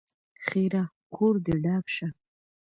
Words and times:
ښېرا: 0.43 0.83
کور 1.13 1.35
دې 1.45 1.55
ډاک 1.63 1.85
شه! 1.95 2.07